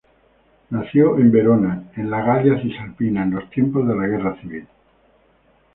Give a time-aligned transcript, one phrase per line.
[0.71, 4.65] Nació en Verona, en la Galia Cisalpina, en los tiempos de la Guerra Civil.